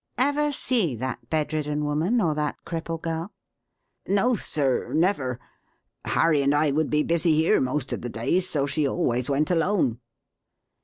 [0.17, 3.31] "Ever see that bedridden woman or that cripple girl?"
[4.07, 5.39] "No, sir, never.
[6.05, 9.51] Harry and I would be busy here most of the days, so she always went
[9.51, 9.99] alone."